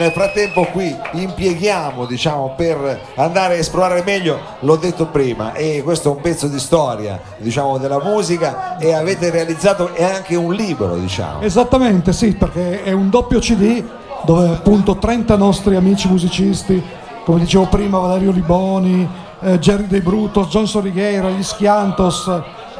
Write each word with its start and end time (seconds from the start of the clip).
Nel 0.00 0.12
frattempo 0.12 0.64
qui 0.72 0.96
impieghiamo 1.12 2.06
diciamo, 2.06 2.54
per 2.56 2.98
andare 3.16 3.56
a 3.56 3.56
esplorare 3.58 4.02
meglio, 4.02 4.38
l'ho 4.60 4.76
detto 4.76 5.08
prima, 5.08 5.52
e 5.52 5.82
questo 5.84 6.08
è 6.10 6.16
un 6.16 6.22
pezzo 6.22 6.46
di 6.46 6.58
storia 6.58 7.20
diciamo, 7.36 7.76
della 7.76 8.02
musica 8.02 8.78
e 8.78 8.94
avete 8.94 9.28
realizzato 9.28 9.92
è 9.92 10.02
anche 10.02 10.34
un 10.34 10.54
libro. 10.54 10.96
Diciamo. 10.96 11.42
Esattamente, 11.42 12.14
sì, 12.14 12.34
perché 12.34 12.82
è 12.82 12.92
un 12.92 13.10
doppio 13.10 13.38
CD 13.38 13.84
dove 14.24 14.48
appunto 14.48 14.96
30 14.96 15.36
nostri 15.36 15.76
amici 15.76 16.08
musicisti, 16.08 16.82
come 17.26 17.40
dicevo 17.40 17.66
prima 17.66 17.98
Valerio 17.98 18.32
Liboni, 18.32 19.06
eh, 19.40 19.58
Jerry 19.58 19.88
De 19.88 20.00
Brutos, 20.00 20.48
John 20.48 20.66
Sorigheira, 20.66 21.28
gli 21.28 21.42
Schiantos 21.42 22.28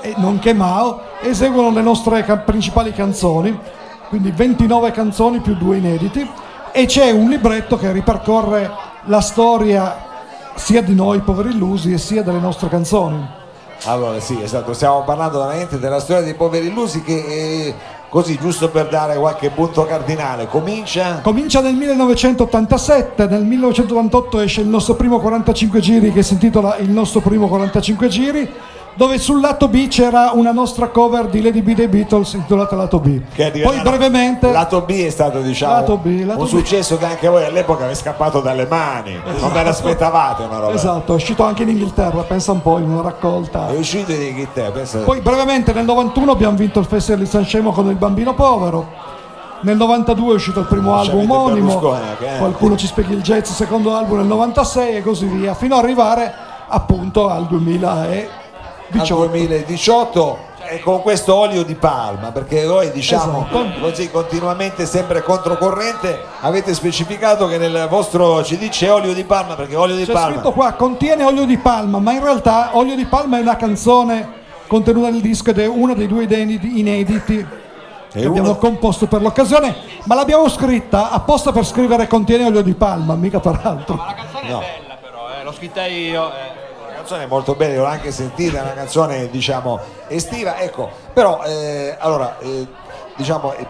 e 0.00 0.14
nonché 0.16 0.54
Mao, 0.54 0.98
eseguono 1.20 1.72
le 1.72 1.82
nostre 1.82 2.24
ca- 2.24 2.38
principali 2.38 2.90
canzoni, 2.94 3.54
quindi 4.08 4.30
29 4.30 4.90
canzoni 4.92 5.40
più 5.40 5.54
due 5.56 5.76
inediti 5.76 6.26
e 6.72 6.86
c'è 6.86 7.10
un 7.10 7.28
libretto 7.28 7.76
che 7.76 7.92
ripercorre 7.92 8.70
la 9.04 9.20
storia 9.20 10.10
sia 10.54 10.82
di 10.82 10.94
noi 10.94 11.20
poveri 11.20 11.50
illusi 11.50 11.92
e 11.92 11.98
sia 11.98 12.22
delle 12.22 12.38
nostre 12.38 12.68
canzoni. 12.68 13.40
Allora 13.84 14.20
sì, 14.20 14.40
esatto, 14.40 14.72
stiamo 14.72 15.02
parlando 15.02 15.38
veramente 15.40 15.78
della 15.78 15.98
storia 15.98 16.22
dei 16.22 16.34
poveri 16.34 16.68
illusi 16.68 17.02
che 17.02 17.14
eh, 17.14 17.74
così 18.08 18.38
giusto 18.38 18.70
per 18.70 18.88
dare 18.88 19.16
qualche 19.16 19.50
punto 19.50 19.84
cardinale, 19.84 20.46
comincia... 20.46 21.20
Comincia 21.20 21.60
nel 21.60 21.74
1987, 21.74 23.26
nel 23.26 23.42
1988 23.42 24.40
esce 24.40 24.60
il 24.60 24.68
nostro 24.68 24.94
primo 24.94 25.18
45 25.18 25.80
giri 25.80 26.12
che 26.12 26.22
si 26.22 26.34
intitola 26.34 26.76
Il 26.76 26.90
nostro 26.90 27.20
primo 27.20 27.48
45 27.48 28.08
giri 28.08 28.52
dove 28.94 29.18
sul 29.18 29.40
lato 29.40 29.68
B 29.68 29.88
c'era 29.88 30.32
una 30.34 30.52
nostra 30.52 30.88
cover 30.88 31.26
di 31.26 31.40
Lady 31.40 31.62
B 31.62 31.74
dei 31.74 31.88
Beatles 31.88 32.34
intitolata 32.34 32.76
Lato 32.76 32.98
B. 32.98 33.20
Che 33.32 33.50
Poi 33.62 33.80
brevemente 33.80 34.50
Lato 34.50 34.82
B 34.82 34.90
è 35.04 35.10
stato 35.10 35.40
diciamo 35.40 35.72
Lato 35.74 35.96
B, 35.96 36.24
lato 36.24 36.40
un 36.40 36.46
B. 36.46 36.48
successo 36.48 36.98
che 36.98 37.04
anche 37.04 37.28
voi 37.28 37.44
all'epoca 37.44 37.86
vi 37.86 37.92
è 37.92 37.94
scappato 37.94 38.40
dalle 38.40 38.66
mani, 38.66 39.18
non 39.38 39.52
ve 39.52 39.62
l'aspettavate 39.62 40.42
una 40.42 40.58
roba. 40.58 40.74
Esatto, 40.74 41.12
è 41.12 41.16
uscito 41.16 41.44
anche 41.44 41.62
in 41.62 41.70
Inghilterra, 41.70 42.22
pensa 42.22 42.52
un 42.52 42.62
po', 42.62 42.78
in 42.78 42.90
una 42.90 43.02
raccolta. 43.02 43.68
È 43.68 43.76
uscito 43.76 44.12
in 44.12 44.22
Inghilterra, 44.22 44.70
pensa... 44.70 44.98
Poi 45.00 45.20
brevemente 45.20 45.72
nel 45.72 45.84
91 45.84 46.30
abbiamo 46.30 46.56
vinto 46.56 46.78
il 46.78 46.86
Festival 46.86 47.20
di 47.20 47.26
San 47.26 47.44
Scemo 47.44 47.72
con 47.72 47.88
Il 47.88 47.96
Bambino 47.96 48.34
Povero. 48.34 49.10
Nel 49.62 49.76
92 49.76 50.32
è 50.32 50.34
uscito 50.34 50.58
il 50.58 50.66
primo 50.66 50.96
album 50.96 51.30
omonimo, 51.30 51.94
eh. 51.94 52.38
qualcuno 52.38 52.76
ci 52.76 52.88
spieghi 52.88 53.12
il 53.12 53.22
jazz, 53.22 53.48
il 53.48 53.54
secondo 53.54 53.94
album 53.94 54.18
nel 54.18 54.26
96 54.26 54.96
e 54.96 55.02
così 55.02 55.26
via, 55.26 55.54
fino 55.54 55.76
ad 55.76 55.84
arrivare 55.84 56.34
appunto 56.66 57.28
al 57.28 57.46
2018. 58.92 59.22
al 59.22 59.28
2018 59.28 60.38
e 60.68 60.80
con 60.80 61.02
questo 61.02 61.34
olio 61.34 61.64
di 61.64 61.74
palma 61.74 62.30
perché 62.30 62.64
voi 62.66 62.90
diciamo 62.92 63.46
Esatto. 63.50 63.80
così 63.80 64.10
continuamente 64.10 64.86
sempre 64.86 65.22
controcorrente 65.22 66.20
avete 66.40 66.72
specificato 66.72 67.48
che 67.48 67.58
nel 67.58 67.86
vostro 67.90 68.40
CD 68.42 68.68
c'è 68.68 68.90
olio 68.92 69.12
di 69.12 69.24
palma 69.24 69.54
perché 69.56 69.74
olio 69.74 69.96
di 69.96 70.04
C'è 70.04 70.12
palma 70.12 70.32
scritto 70.34 70.52
qua 70.52 70.72
contiene 70.72 71.24
olio 71.24 71.44
di 71.46 71.56
palma, 71.58 71.98
ma 71.98 72.12
in 72.12 72.22
realtà 72.22 72.70
olio 72.74 72.94
di 72.94 73.04
palma 73.06 73.38
è 73.38 73.40
una 73.40 73.56
canzone 73.56 74.40
contenuta 74.68 75.10
nel 75.10 75.20
disco 75.20 75.50
ed 75.50 75.58
è 75.58 75.66
uno 75.66 75.94
dei 75.94 76.06
due 76.06 76.22
inediti, 76.24 76.78
inediti 76.78 77.46
che 78.12 78.18
E 78.20 78.26
abbiamo 78.26 78.50
uno- 78.50 78.58
composto 78.58 79.06
per 79.06 79.20
l'occasione, 79.22 79.74
ma 80.04 80.14
l'abbiamo 80.14 80.48
scritta 80.48 81.10
apposta 81.10 81.50
per 81.50 81.64
scrivere 81.66 82.06
contiene 82.06 82.44
olio 82.44 82.62
di 82.62 82.74
palma, 82.74 83.14
mica 83.14 83.40
per 83.40 83.58
altro. 83.62 83.94
Ma 83.96 84.06
la 84.06 84.14
canzone 84.14 84.48
No. 84.50 84.60
è 84.60 84.78
bella 84.80 84.96
però, 85.00 85.28
eh, 85.38 85.42
l'ho 85.44 85.52
scritta 85.52 85.86
io. 85.86 86.28
eh. 86.30 86.60
Canzone 87.02 87.26
molto 87.26 87.54
bella 87.54 87.82
l'ho 87.82 87.86
anche 87.86 88.12
sentita 88.12 88.58
è 88.58 88.62
una 88.62 88.74
canzone 88.74 89.28
diciamo 89.28 89.80
estiva 90.06 90.60
ecco 90.60 90.88
però 91.12 91.42
eh, 91.44 91.96
allora 91.98 92.38
eh, 92.38 92.66
diciamo 93.16 93.54
eh, 93.54 93.66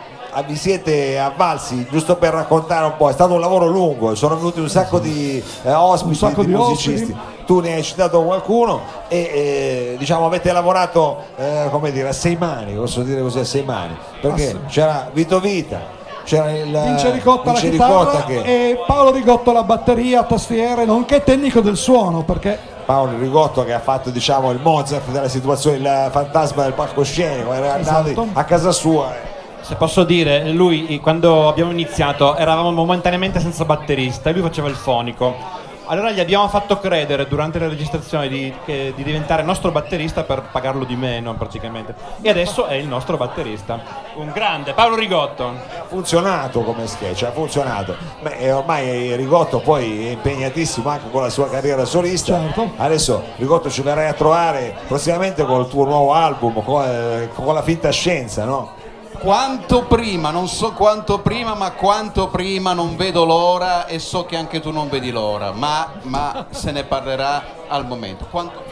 vi 0.46 0.54
siete 0.54 1.18
avvalsi 1.18 1.86
giusto 1.90 2.16
per 2.16 2.34
raccontare 2.34 2.84
un 2.84 2.96
po' 2.96 3.08
è 3.08 3.12
stato 3.12 3.32
un 3.32 3.40
lavoro 3.40 3.66
lungo 3.66 4.14
sono 4.14 4.36
venuti 4.36 4.60
un 4.60 4.68
sacco 4.68 4.98
di 4.98 5.42
eh, 5.62 5.72
ospiti 5.72 6.10
Un 6.10 6.14
sacco 6.14 6.44
di 6.44 6.52
musicisti 6.52 7.10
ospiti. 7.10 7.44
tu 7.46 7.60
ne 7.60 7.74
hai 7.74 7.82
citato 7.82 8.22
qualcuno 8.22 8.80
e 9.08 9.18
eh, 9.18 9.96
diciamo 9.98 10.26
avete 10.26 10.52
lavorato 10.52 11.16
eh, 11.36 11.68
come 11.70 11.90
dire 11.90 12.08
a 12.08 12.12
sei 12.12 12.36
mani 12.36 12.74
posso 12.74 13.02
dire 13.02 13.22
così 13.22 13.38
a 13.38 13.44
sei 13.44 13.62
mani 13.62 13.96
perché 14.20 14.48
sì. 14.48 14.58
c'era 14.68 15.08
Vito 15.10 15.40
Vita 15.40 16.00
c'era 16.24 16.50
il 16.52 16.70
Vince 16.70 17.10
Ricotta 17.10 17.50
alla 17.50 17.58
Vince 17.60 17.70
chitarra 17.70 17.98
Ricotta 17.98 18.24
che 18.24 18.40
e 18.42 18.78
Paolo 18.86 19.10
Rigotto 19.10 19.50
alla 19.50 19.62
batteria, 19.62 20.22
tastiere, 20.24 20.84
nonché 20.84 21.22
tecnico 21.22 21.60
del 21.60 21.76
suono, 21.76 22.22
perché 22.22 22.58
Paolo 22.84 23.16
Rigotto 23.18 23.64
che 23.64 23.72
ha 23.72 23.80
fatto 23.80 24.10
diciamo 24.10 24.50
il 24.50 24.60
Mozart 24.62 25.08
della 25.10 25.28
situazione, 25.28 25.76
il 25.76 26.08
fantasma 26.10 26.62
del 26.64 26.72
palcoscenico, 26.72 27.52
era 27.52 27.74
andato 27.74 28.10
Esatto. 28.10 28.28
a 28.32 28.44
casa 28.44 28.72
sua. 28.72 29.30
Se 29.60 29.76
posso 29.76 30.02
dire, 30.02 30.50
lui 30.50 30.98
quando 31.00 31.48
abbiamo 31.48 31.70
iniziato 31.70 32.36
eravamo 32.36 32.72
momentaneamente 32.72 33.38
senza 33.38 33.64
batterista 33.64 34.30
e 34.30 34.32
lui 34.32 34.42
faceva 34.42 34.68
il 34.68 34.74
fonico. 34.74 35.60
Allora 35.86 36.10
gli 36.12 36.20
abbiamo 36.20 36.48
fatto 36.48 36.78
credere 36.78 37.26
durante 37.26 37.58
la 37.58 37.68
registrazione 37.68 38.28
di, 38.28 38.54
che- 38.64 38.92
di 38.94 39.02
diventare 39.02 39.42
nostro 39.42 39.70
batterista 39.72 40.22
per 40.22 40.42
pagarlo 40.52 40.84
di 40.84 40.94
meno 40.96 41.34
praticamente. 41.34 41.94
E 42.20 42.30
adesso 42.30 42.66
è 42.66 42.74
il 42.74 42.86
nostro 42.86 43.16
batterista. 43.16 43.80
Un 44.14 44.30
grande, 44.32 44.72
Paolo 44.74 44.94
Rigotto. 44.96 45.46
Ha 45.46 45.84
funzionato 45.88 46.60
come 46.62 46.86
sketch, 46.86 47.24
ha 47.24 47.32
funzionato. 47.32 47.96
Beh, 48.20 48.52
ormai 48.52 49.16
Rigotto 49.16 49.58
poi 49.60 50.06
è 50.06 50.10
impegnatissimo 50.12 50.88
anche 50.88 51.10
con 51.10 51.22
la 51.22 51.30
sua 51.30 51.48
carriera 51.50 51.84
solista. 51.84 52.38
Certo. 52.38 52.70
Adesso 52.76 53.22
Rigotto 53.36 53.68
ci 53.68 53.82
verrai 53.82 54.08
a 54.08 54.12
trovare 54.14 54.76
prossimamente 54.86 55.44
con 55.44 55.60
il 55.60 55.68
tuo 55.68 55.84
nuovo 55.84 56.12
album, 56.14 56.62
con, 56.62 56.84
eh, 56.84 57.28
con 57.34 57.52
la 57.54 57.62
finta 57.62 57.90
scienza, 57.90 58.44
no? 58.44 58.80
Quanto 59.22 59.84
prima, 59.84 60.30
non 60.30 60.48
so 60.48 60.72
quanto 60.72 61.20
prima, 61.20 61.54
ma 61.54 61.70
quanto 61.70 62.26
prima 62.26 62.72
non 62.72 62.96
vedo 62.96 63.24
l'ora 63.24 63.86
e 63.86 64.00
so 64.00 64.26
che 64.26 64.34
anche 64.34 64.58
tu 64.58 64.72
non 64.72 64.88
vedi 64.88 65.12
l'ora, 65.12 65.52
ma, 65.52 65.92
ma 66.02 66.46
se 66.50 66.72
ne 66.72 66.82
parlerà 66.82 67.44
al 67.68 67.86
momento. 67.86 68.26
Quanto... 68.28 68.64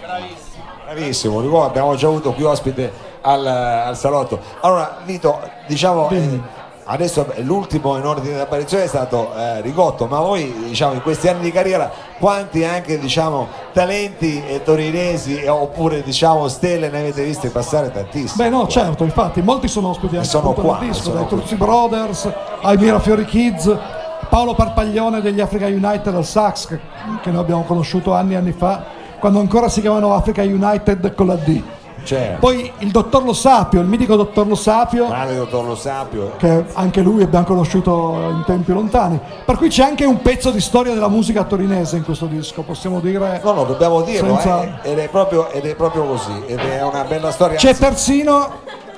Bravissimo, 0.85 1.41
Rigotto 1.41 1.65
abbiamo 1.65 1.95
già 1.95 2.09
avuto 2.09 2.33
qui 2.33 2.43
ospite 2.43 2.93
al, 3.21 3.47
al 3.47 3.97
salotto. 3.97 4.41
Allora, 4.63 4.99
Vito, 5.05 5.41
diciamo, 5.69 6.11
eh, 6.11 6.41
adesso 6.91 7.33
l'ultimo 7.39 7.97
in 7.97 8.05
ordine 8.05 8.35
di 8.35 8.41
apparizione 8.41 8.85
è 8.85 8.87
stato 8.89 9.33
eh, 9.35 9.61
Rigotto, 9.61 10.07
ma 10.07 10.19
voi 10.19 10.53
diciamo 10.67 10.95
in 10.95 11.03
questi 11.03 11.29
anni 11.29 11.43
di 11.43 11.53
carriera 11.53 11.91
quanti 12.19 12.65
anche 12.65 12.99
diciamo 12.99 13.47
talenti 13.73 14.43
eh, 14.45 14.63
torinesi 14.63 15.41
eh, 15.41 15.49
oppure 15.49 16.03
diciamo 16.03 16.49
stelle 16.49 16.89
ne 16.89 16.99
avete 16.99 17.23
viste 17.23 17.51
passare 17.51 17.93
tantissime? 17.93 18.45
Beh 18.45 18.51
no, 18.51 18.67
certo, 18.67 19.05
infatti, 19.05 19.41
molti 19.41 19.69
sono 19.69 19.89
ospiti 19.91 20.17
anche 20.17 20.29
sono 20.29 20.53
qua, 20.53 20.79
disco, 20.81 21.03
sono 21.05 21.21
dai. 21.21 21.29
Turzi 21.29 21.55
Brothers, 21.55 22.29
ai 22.63 22.77
Mirafiori 22.77 23.25
Kids, 23.25 23.73
Paolo 24.29 24.55
Parpaglione 24.55 25.21
degli 25.21 25.41
Africa 25.41 25.67
United 25.67 26.13
al 26.13 26.25
sax, 26.25 26.67
che, 26.67 26.81
che 27.23 27.31
noi 27.31 27.41
abbiamo 27.41 27.63
conosciuto 27.63 28.15
anni 28.15 28.33
e 28.33 28.37
anni 28.37 28.53
fa, 28.53 28.83
quando 29.21 29.39
ancora 29.39 29.69
si 29.69 29.81
chiamavano 29.81 30.15
Africa 30.15 30.43
United 30.43 31.15
con 31.15 31.29
la 31.29 31.37
D. 31.37 31.63
Cioè, 32.03 32.37
Poi 32.41 32.73
il 32.79 32.91
dottor 32.91 33.25
Lo 33.25 33.33
Sapio, 33.33 33.81
il 33.81 33.87
mitico 33.87 34.17
dottor 34.17 34.47
Lo 34.47 34.55
Sapio, 34.55 35.07
grande 35.09 35.37
dottor 35.37 35.65
Lo 35.65 35.75
Sapio, 35.75 36.33
che 36.37 36.65
anche 36.73 37.01
lui 37.03 37.23
abbiamo 37.23 37.45
conosciuto 37.45 38.15
in 38.31 38.43
tempi 38.47 38.73
lontani. 38.73 39.19
Per 39.45 39.57
cui 39.57 39.69
c'è 39.69 39.85
anche 39.85 40.05
un 40.05 40.21
pezzo 40.23 40.51
di 40.51 40.61
storia 40.61 40.93
della 40.95 41.09
musica 41.09 41.45
torinese 41.45 41.97
in 41.97 42.05
questo 42.05 42.27
disco, 42.27 42.63
possiamo 42.63 43.01
dire. 43.01 43.41
no 43.43 43.53
no 43.53 43.65
dobbiamo 43.65 44.03
dirlo 44.03 44.35
Senza- 44.35 44.83
eh, 44.83 44.93
ed, 44.93 44.99
è 44.99 45.09
proprio, 45.09 45.51
ed 45.51 45.65
è 45.67 45.75
proprio 45.75 46.05
così 46.05 46.43
ed 46.47 46.59
è 46.59 46.83
una 46.83 47.05
bella 47.05 47.31
storia 47.31 47.57
C'è 47.57 47.75
persino, 47.75 48.49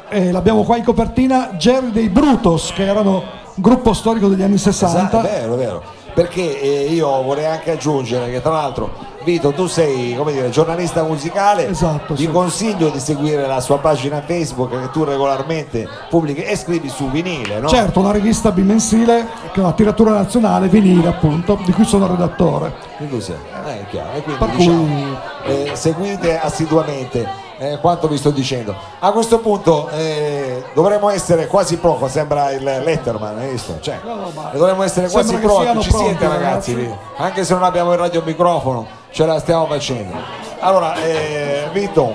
eh, 0.08 0.30
l'abbiamo 0.30 0.62
qua 0.62 0.76
in 0.76 0.84
copertina, 0.84 1.50
Jerry 1.58 1.90
dei 1.90 2.08
Brutos, 2.08 2.72
che 2.72 2.84
erano 2.84 3.40
gruppo 3.54 3.92
storico 3.92 4.28
degli 4.28 4.42
anni 4.42 4.58
60. 4.58 4.98
Esatto, 4.98 5.18
è 5.20 5.30
vero, 5.30 5.54
è 5.54 5.56
vero. 5.56 5.82
Perché 6.14 6.60
eh, 6.60 6.92
io 6.92 7.22
vorrei 7.22 7.46
anche 7.46 7.70
aggiungere 7.70 8.30
che 8.30 8.40
tra 8.42 8.52
l'altro 8.52 9.10
Vito 9.24 9.52
tu 9.52 9.66
sei 9.68 10.16
come 10.16 10.32
dire 10.32 10.50
giornalista 10.50 11.04
musicale 11.04 11.68
Esatto, 11.68 12.14
vi 12.14 12.24
sì. 12.24 12.30
consiglio 12.30 12.88
di 12.88 12.98
seguire 12.98 13.46
la 13.46 13.60
sua 13.60 13.78
pagina 13.78 14.20
Facebook 14.20 14.70
che 14.80 14.90
tu 14.90 15.04
regolarmente 15.04 15.86
pubblichi 16.10 16.42
e 16.42 16.56
scrivi 16.56 16.88
su 16.88 17.08
vinile 17.08 17.60
no? 17.60 17.68
Certo, 17.68 18.00
una 18.00 18.10
rivista 18.10 18.50
bimensile 18.50 19.26
che 19.52 19.60
è 19.60 19.62
una 19.62 19.72
tiratura 19.74 20.10
nazionale, 20.10 20.66
vinile 20.66 21.06
appunto, 21.08 21.56
di 21.64 21.70
cui 21.72 21.84
sono 21.84 22.08
redattore. 22.08 22.74
Quindi 22.96 23.20
sei- 23.20 23.36
eh, 23.66 23.80
è 23.82 23.86
chiaro. 23.90 24.08
E 24.16 24.22
quindi 24.22 24.44
Per 24.44 24.56
diciamo, 24.56 24.84
cui- 24.84 25.16
eh, 25.52 25.70
seguite 25.76 26.40
assiduamente 26.40 27.28
eh, 27.62 27.78
quanto 27.80 28.08
vi 28.08 28.16
sto 28.16 28.30
dicendo. 28.30 28.74
A 28.98 29.12
questo 29.12 29.38
punto 29.38 29.88
eh, 29.90 30.64
dovremmo 30.74 31.08
essere 31.10 31.46
quasi 31.46 31.76
pronti, 31.76 32.08
sembra 32.08 32.50
il 32.50 32.62
Letterman, 32.62 33.38
hai 33.38 33.50
visto? 33.50 33.78
Cioè, 33.80 34.00
No, 34.04 34.14
no, 34.16 34.32
dovremmo 34.52 34.82
essere 34.82 35.08
quasi 35.08 35.38
siano 35.38 35.80
ci 35.80 35.92
siete 35.92 36.26
ragazzi, 36.26 36.74
ragazzi? 36.74 36.96
anche 37.18 37.44
se 37.44 37.54
non 37.54 37.62
abbiamo 37.62 37.92
il 37.92 37.98
radiomicrofono, 37.98 38.86
ce 39.10 39.24
la 39.26 39.38
stiamo 39.38 39.66
facendo. 39.66 40.16
Allora, 40.58 40.94
eh, 41.02 41.68
Vito, 41.72 42.12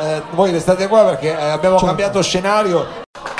eh, 0.00 0.22
voi 0.32 0.50
restate 0.50 0.88
qua 0.88 1.04
perché 1.04 1.28
eh, 1.38 1.48
abbiamo 1.50 1.76
Certo. 1.76 1.86
cambiato 1.86 2.22
scenario 2.22 2.84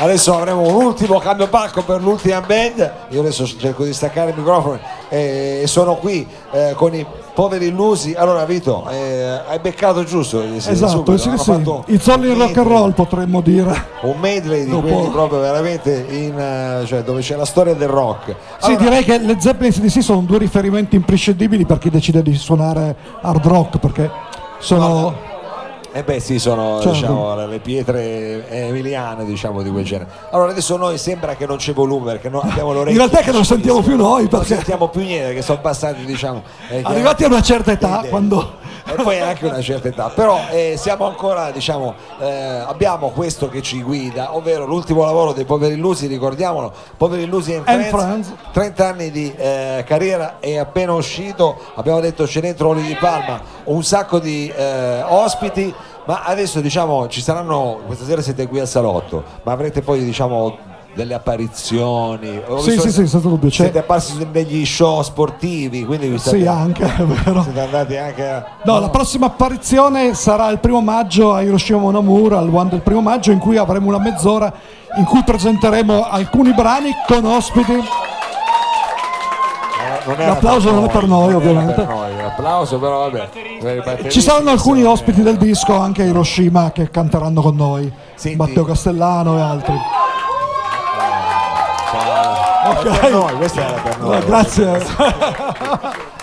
adesso 0.01 0.35
avremo 0.35 0.63
un 0.63 0.75
ultimo 0.85 1.19
cambio 1.19 1.49
palco 1.49 1.83
per 1.83 2.03
l'ultima 2.03 2.41
band. 2.41 2.93
Io 3.11 3.21
adesso 3.21 3.47
cerco 3.47 3.85
di 3.85 3.93
staccare 3.93 4.31
il 4.31 4.37
microfono 4.37 4.79
e 5.09 5.63
sono 5.67 5.97
qui 5.97 6.27
eh, 6.53 6.73
con 6.75 6.95
i 6.95 7.05
poveri 7.35 7.67
illusi. 7.67 8.15
Allora 8.15 8.45
Vito 8.45 8.87
eh, 8.91 9.41
hai 9.47 9.59
beccato 9.61 10.05
giusto? 10.05 10.43
Sì, 10.59 10.71
Esatto, 10.71 11.17
sì, 11.17 11.31
sì. 11.31 11.45
fatto 11.45 11.85
I 11.87 11.99
zolli 11.99 12.27
un 12.27 12.33
in 12.35 12.39
rock 12.39 12.57
and 12.57 12.67
roll 12.67 12.93
potremmo 12.93 13.41
dire. 13.41 13.87
un 14.03 14.19
medley 14.19 14.65
di 14.65 14.71
Dopo- 14.71 14.89
quelli 14.89 15.09
proprio 15.11 15.41
veramente 15.41 16.07
in, 16.09 16.39
eh, 16.39 16.85
cioè, 16.87 17.03
dove 17.03 17.21
c'è 17.21 17.37
la 17.37 17.45
storia 17.45 17.75
del 17.75 17.89
rock. 17.89 18.35
Sì, 18.59 18.67
Allora, 18.73 18.83
direi 18.83 19.05
che 19.05 19.19
le 19.19 19.37
Zeppelin 19.39 19.73
e 19.73 19.75
CDC 19.75 20.03
sono 20.03 20.21
due 20.23 20.39
riferimenti 20.39 20.97
imprescindibili 20.97 21.65
per 21.67 21.79
chi 21.79 21.91
decide 21.91 22.23
di 22.23 22.35
suonare 22.35 22.97
hard 23.21 23.47
rock 23.47 23.79
perché 23.79 24.11
sono 24.59 25.29
Eh 25.93 26.05
beh 26.05 26.21
sì, 26.21 26.39
sono 26.39 26.77
Certo. 26.77 26.91
diciamo, 26.93 27.47
le- 27.47 27.59
pietre 27.59 28.49
emiliane 28.49 29.25
diciamo 29.25 29.61
di 29.63 29.71
quel 29.71 29.85
genere. 29.85 30.09
Allora 30.31 30.53
adesso 30.53 30.77
noi 30.77 30.97
sembra 30.99 31.35
che 31.35 31.47
non 31.47 31.57
c'è 31.57 31.73
volume 31.73 32.13
perché 32.13 32.29
noi 32.29 32.43
abbiamo 32.45 32.73
l'orecchio. 32.73 32.93
In 32.93 32.99
realtà 32.99 33.19
è 33.19 33.23
che 33.25 33.33
non 33.33 33.45
sentiamo 33.45 33.83
più 33.83 33.97
noi, 33.97 34.21
Non 34.23 34.29
perché- 34.31 34.55
sentiamo 34.55 34.89
più 34.89 35.01
niente, 35.01 35.35
che 35.35 35.43
sono 35.43 35.59
passati 35.61 36.05
diciamo. 36.05 36.43
eh, 36.69 36.81
arrivati 36.85 37.25
a 37.25 37.27
una 37.27 37.43
certa 37.43 37.73
età 37.73 38.03
eh, 38.03 38.09
quando 38.09 38.59
E 38.93 38.95
poi 39.03 39.21
anche 39.21 39.47
una 39.47 39.61
certa 39.61 39.89
età, 39.89 40.09
però 40.09 40.41
eh, 40.51 40.75
siamo 40.77 41.07
ancora, 41.07 41.51
diciamo, 41.51 41.95
eh, 42.19 42.31
abbiamo 42.67 43.11
questo 43.11 43.49
che 43.49 43.63
ci 43.63 43.83
guida, 43.83 44.35
ovvero 44.35 44.67
l'ultimo 44.67 45.05
lavoro 45.05 45.33
dei 45.33 45.45
Poveri 45.45 45.75
Illusi, 45.75 46.07
ricordiamolo, 46.07 46.73
Poveri 46.97 47.23
Illusi 47.23 47.55
And 47.55 47.65
Friends, 47.65 47.89
Friends. 47.89 48.35
30 48.53 48.87
anni 48.87 49.11
di 49.11 49.33
eh, 49.35 49.85
carriera 49.87 50.39
è 50.41 50.57
appena 50.57 50.93
uscito, 50.93 51.59
abbiamo 51.75 52.01
detto 52.01 52.25
c'è 52.25 52.41
dentro 52.41 52.69
Oli 52.69 52.83
di 52.83 52.97
Palma, 52.97 53.41
un 53.65 53.83
sacco 53.83 54.19
di 54.19 54.53
eh, 54.55 55.03
ospiti, 55.07 55.73
ma 56.07 56.23
adesso 56.25 56.61
diciamo 56.61 57.09
ci 57.09 57.21
saranno, 57.21 57.81
questa 57.87 58.05
sera 58.05 58.23
siete 58.23 58.47
qui 58.47 58.61
al 58.61 58.69
salotto, 58.69 59.23
ma 59.43 59.53
avrete 59.53 59.83
poi 59.83 60.03
diciamo 60.05 60.70
delle 60.95 61.15
apparizioni. 61.15 62.41
Ho 62.47 62.59
Sì, 62.61 62.71
visto 62.71 62.83
sì, 62.83 62.89
sì, 62.91 62.95
senza 63.07 63.19
dubbio, 63.19 63.49
c'è- 63.49 63.63
Siete 63.65 63.79
apparsi 63.79 64.27
negli 64.33 64.65
show 64.67 65.03
sportivi, 65.03 65.85
quindi 65.85 66.09
vi 66.09 66.19
sì 66.19 66.29
state, 66.29 66.47
anche 66.49 66.83
è 66.97 67.03
vero 67.05 67.43
siete 67.43 67.61
andati 67.61 67.97
anche 67.97 68.29
a... 68.29 68.47
No, 68.65 68.79
la 68.81 68.89
prossima 68.91 69.27
apparizione 69.27 70.15
sarà 70.15 70.49
il 70.51 70.59
primo 70.59 70.81
maggio 70.81 71.33
a 71.33 71.43
Hiroshima 71.43 71.79
Monamura, 71.79 72.39
al 72.39 72.49
One 72.53 72.71
del 72.71 72.81
primo 72.81 73.01
maggio, 73.01 73.31
in 73.31 73.39
cui 73.39 73.57
avremo 73.57 73.89
una 73.89 73.99
mezz'ora 73.99 74.53
in 74.97 75.05
cui 75.05 75.23
presenteremo 75.25 76.03
alcuni 76.09 76.53
brani 76.53 76.91
con 77.07 77.25
ospiti. 77.25 77.73
Era 80.17 80.27
L'applauso 80.29 80.71
non 80.73 80.85
è 80.85 80.89
per 80.91 81.07
noi, 81.07 81.27
non 81.29 81.37
ovviamente. 81.37 81.73
per 81.75 81.87
noi, 81.89 82.17
l'applauso 82.17 82.79
però 82.79 83.09
vabbè. 83.11 84.09
Ci 84.09 84.21
saranno 84.21 84.51
alcuni 84.51 84.83
ospiti 84.83 85.23
del 85.23 85.37
disco 85.37 85.77
anche 85.79 86.03
a 86.03 86.07
Hiroshima 86.07 86.73
che 86.73 86.91
canteranno 86.91 87.41
con 87.43 87.55
noi, 87.55 87.91
Senti. 88.15 88.37
Matteo 88.37 88.65
Castellano 88.65 89.37
e 89.39 89.41
altri. 89.41 89.75
È 91.93 92.99
per 93.01 93.11
noi, 93.11 93.33
questa 93.35 93.61
era 93.69 93.81
per 93.81 93.99
noi. 93.99 94.19
No, 94.19 94.25
grazie. 94.27 94.81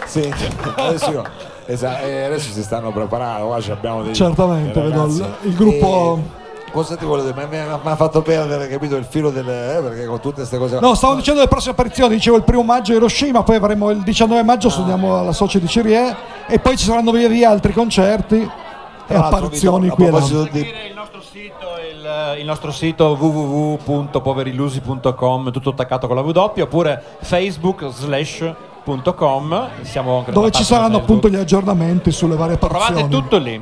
Senti, 0.05 0.47
adesso, 0.75 1.11
io- 1.11 1.23
esa- 1.65 1.99
eh, 2.01 2.23
adesso 2.23 2.51
si 2.51 2.63
stanno 2.63 2.91
preparando, 2.91 3.47
qua 3.47 3.59
ci 3.61 3.71
abbiamo 3.71 4.03
dei 4.03 4.13
Certamente, 4.15 4.79
vedo 4.81 5.05
il- 5.05 5.35
il 5.43 5.55
gruppo- 5.55 6.19
E 6.67 6.71
cosa 6.71 6.95
ti 6.95 7.05
volevo 7.05 7.29
dire? 7.31 7.47
Mi 7.47 7.57
ha- 7.57 7.79
mi 7.83 7.91
ha 7.91 7.95
fatto 7.95 8.21
perdere, 8.21 8.67
capito, 8.67 8.95
il 8.95 9.05
filo 9.05 9.29
del... 9.31 9.47
eh, 9.49 9.79
perché 9.81 10.05
con 10.05 10.19
tutte 10.19 10.35
queste 10.37 10.57
cose... 10.57 10.79
No, 10.79 10.93
stavo 10.95 11.15
dicendo 11.15 11.41
le 11.41 11.47
prossime 11.47 11.71
apparizioni, 11.71 12.15
dicevo 12.15 12.37
il 12.37 12.43
primo 12.43 12.63
maggio 12.63 12.93
Hiroshima, 12.93 13.43
poi 13.43 13.55
avremo 13.57 13.89
il 13.89 14.01
19 14.03 14.43
maggio, 14.43 14.69
suoniamo 14.69 15.17
alla 15.19 15.31
Socia 15.33 15.59
di 15.59 15.67
Cirie 15.67 16.15
e 16.47 16.59
poi 16.59 16.77
ci 16.77 16.85
saranno 16.85 17.11
via 17.11 17.27
via 17.27 17.49
altri 17.49 17.73
concerti 17.73 18.49
e 19.09 19.15
apparizioni 19.15 19.89
qui 19.89 20.05
a 20.05 20.09
proposito 20.09 20.43
di 20.51 20.59
Il 20.59 20.93
nostro 20.93 21.21
sito, 21.21 21.66
il, 22.33 22.39
il 22.39 22.45
nostro 22.45 22.71
sito 22.71 23.15
www.poverillusi.com 23.19 25.51
tutto 25.51 25.69
attaccato 25.69 26.07
con 26.07 26.15
la 26.15 26.21
W 26.21 26.31
oppure 26.61 27.03
facebook 27.19 27.89
siamo 29.81 30.17
anche 30.17 30.31
Dove 30.31 30.51
ci 30.51 30.63
saranno 30.63 30.97
appunto 30.97 31.29
gli 31.29 31.35
aggiornamenti 31.35 32.11
sulle 32.11 32.35
varie 32.35 32.57
trovate 32.57 32.93
apparizioni. 32.93 33.09
tutto 33.09 33.37
lì 33.37 33.61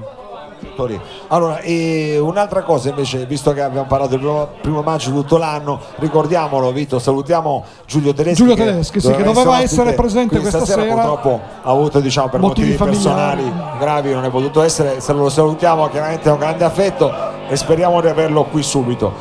tutto 0.57 0.85
lì. 0.85 1.00
Allora, 1.27 1.59
e 1.59 2.17
un'altra 2.17 2.63
cosa 2.63 2.89
invece, 2.89 3.25
visto 3.25 3.53
che 3.53 3.62
abbiamo 3.62 3.88
parlato 3.88 4.12
del 4.12 4.19
primo, 4.19 4.50
primo 4.62 4.81
maggio 4.81 5.12
tutto 5.12 5.38
l'anno, 5.38 5.79
ricordiamolo 5.97 6.71
Vito, 6.71 6.97
salutiamo 6.97 7.63
Giulio 7.85 8.13
Tedeschi. 8.13 8.38
Giulio 8.38 8.56
Tedeschi, 8.56 9.00
sì, 9.00 9.13
che 9.13 9.23
doveva 9.23 9.62
essere 9.62 9.94
presente 9.94 10.39
questa 10.39 10.59
stasera, 10.59 10.81
sera. 10.81 10.94
Purtroppo 10.94 11.41
ha 11.62 11.69
avuto 11.69 12.00
diciamo, 12.00 12.29
per 12.29 12.39
Motivi 12.39 12.71
motivi, 12.71 12.89
personali 12.89 13.51
gravi, 13.77 14.13
non 14.13 14.25
è 14.25 14.29
potuto 14.29 14.62
essere, 14.62 15.01
se 15.01 15.13
lo 15.13 15.29
salutiamo 15.29 15.88
chiaramente 15.89 16.29
con 16.29 16.39
grande 16.39 16.63
affetto 16.63 17.35
e 17.47 17.56
speriamo 17.56 18.01
di 18.01 18.07
averlo 18.07 18.44
qui 18.45 18.63
subito. 18.63 19.13